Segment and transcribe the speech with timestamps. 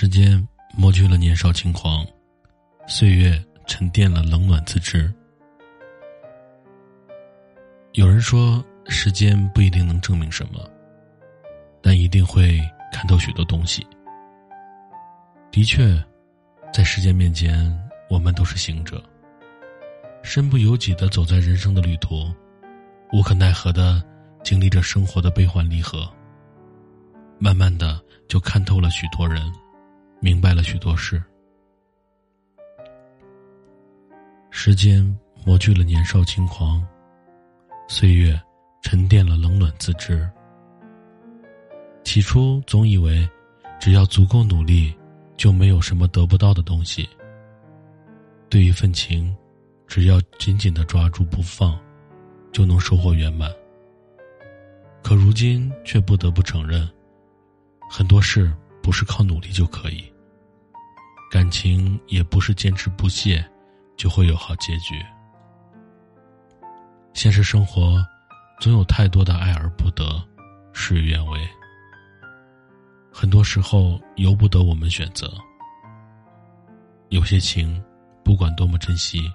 [0.00, 0.40] 时间
[0.76, 2.06] 磨去了年少轻狂，
[2.86, 5.12] 岁月沉淀了冷暖自知。
[7.94, 10.70] 有人说，时间不一定能证明什么，
[11.82, 12.60] 但一定会
[12.92, 13.84] 看透许多东西。
[15.50, 16.00] 的确，
[16.72, 17.68] 在时间面前，
[18.08, 19.02] 我们都是行者，
[20.22, 22.32] 身不由己的走在人生的旅途，
[23.12, 24.00] 无可奈何的
[24.44, 26.08] 经历着生活的悲欢离合。
[27.36, 29.42] 慢慢的，就看透了许多人。
[30.20, 31.22] 明白了许多事，
[34.50, 35.04] 时间
[35.44, 36.84] 磨去了年少轻狂，
[37.86, 38.38] 岁月
[38.82, 40.28] 沉淀了冷暖自知。
[42.02, 43.28] 起初总以为，
[43.78, 44.92] 只要足够努力，
[45.36, 47.08] 就没有什么得不到的东西。
[48.48, 49.36] 对一份情，
[49.86, 51.78] 只要紧紧的抓住不放，
[52.50, 53.48] 就能收获圆满。
[55.02, 56.88] 可如今却不得不承认，
[57.88, 58.52] 很多事。
[58.88, 60.02] 不是靠努力就可以，
[61.30, 63.46] 感情也不是坚持不懈
[63.98, 64.94] 就会有好结局。
[67.12, 68.02] 现实生活
[68.58, 70.26] 总有太多的爱而不得，
[70.72, 71.46] 事与愿违。
[73.12, 75.30] 很多时候由不得我们选择。
[77.10, 77.84] 有些情，
[78.24, 79.30] 不管多么珍惜，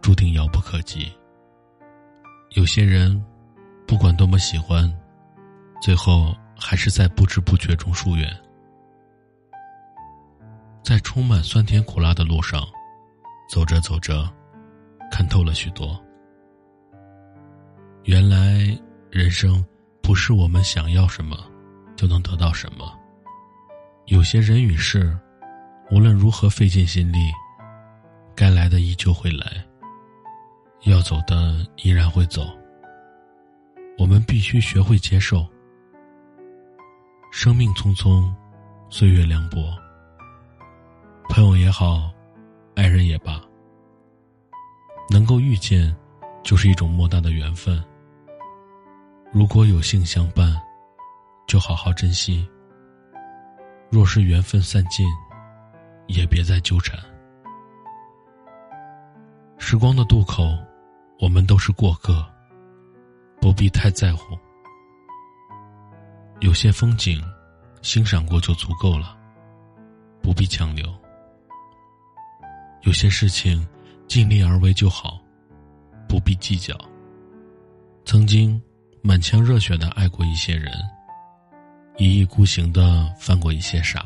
[0.00, 1.12] 注定遥不可及；
[2.50, 3.20] 有些人，
[3.88, 4.88] 不管多么喜欢，
[5.82, 8.32] 最后还是在不知不觉中疏远。
[10.82, 12.66] 在充满酸甜苦辣的路上，
[13.48, 14.28] 走着走着，
[15.10, 15.98] 看透了许多。
[18.04, 18.76] 原来
[19.10, 19.64] 人生
[20.02, 21.38] 不是我们想要什么
[21.94, 22.92] 就能得到什么。
[24.06, 25.16] 有些人与事，
[25.90, 27.18] 无论如何费尽心力，
[28.34, 29.64] 该来的依旧会来，
[30.82, 32.42] 要走的依然会走。
[33.98, 35.46] 我们必须学会接受。
[37.30, 38.28] 生命匆匆，
[38.90, 39.58] 岁月凉薄。
[41.42, 42.08] 朋友也好，
[42.76, 43.40] 爱人也罢，
[45.10, 45.92] 能够遇见，
[46.44, 47.82] 就是一种莫大的缘分。
[49.32, 50.56] 如果有幸相伴，
[51.48, 52.46] 就好好珍惜；
[53.90, 55.04] 若是缘分散尽，
[56.06, 56.96] 也别再纠缠。
[59.58, 60.56] 时光的渡口，
[61.18, 62.24] 我们都是过客，
[63.40, 64.38] 不必太在乎。
[66.38, 67.20] 有些风景，
[67.82, 69.18] 欣赏过就足够了，
[70.22, 71.01] 不必强留。
[72.82, 73.66] 有些事情，
[74.08, 75.20] 尽力而为就好，
[76.08, 76.76] 不必计较。
[78.04, 78.60] 曾经
[79.02, 80.72] 满腔热血的爱过一些人，
[81.96, 84.04] 一意孤行的犯过一些傻，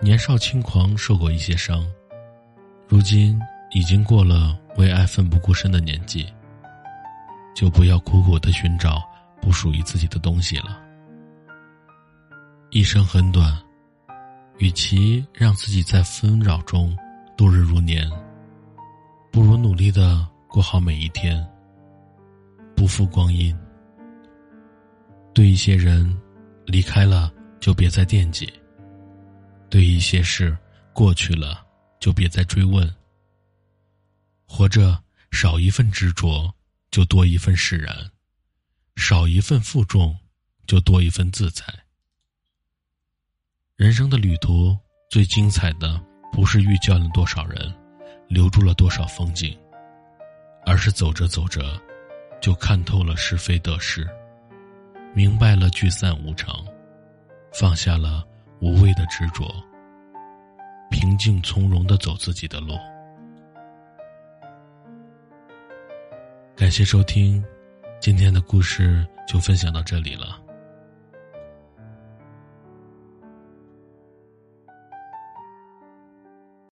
[0.00, 1.84] 年少轻狂受过一些伤，
[2.86, 3.38] 如今
[3.72, 6.24] 已经过了为爱奋不顾身的年纪，
[7.54, 9.02] 就不要苦苦的寻找
[9.40, 10.80] 不属于自己的东西了。
[12.70, 13.60] 一生很短。
[14.62, 16.96] 与其让自己在纷扰中
[17.36, 18.08] 度日如年，
[19.32, 21.44] 不如努力的过好每一天，
[22.76, 23.58] 不负光阴。
[25.34, 26.16] 对一些人，
[26.64, 28.46] 离开了就别再惦记；
[29.68, 30.56] 对一些事，
[30.92, 31.66] 过去了
[31.98, 32.88] 就别再追问。
[34.46, 34.96] 活着
[35.32, 36.54] 少一份执着，
[36.92, 37.92] 就多一份释然；
[38.94, 40.16] 少一份负重，
[40.68, 41.64] 就多一份自在。
[43.82, 44.78] 人生的旅途
[45.10, 46.00] 最精彩的，
[46.30, 47.74] 不是遇见了多少人，
[48.28, 49.58] 留住了多少风景，
[50.64, 51.60] 而是走着走着，
[52.40, 54.08] 就看透了是非得失，
[55.12, 56.64] 明白了聚散无常，
[57.52, 58.24] 放下了
[58.60, 59.52] 无谓的执着，
[60.88, 62.78] 平静从容的走自己的路。
[66.54, 67.44] 感谢收听，
[68.00, 70.38] 今天的故事就分享到这里了。